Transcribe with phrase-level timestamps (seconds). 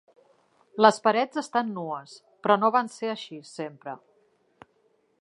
[0.85, 2.17] Les parets estan nues,
[2.47, 3.99] però no van ser així sempre.